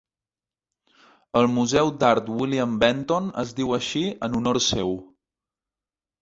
[1.41, 4.97] El Museu d'Art William Benton es diu així en honor seu.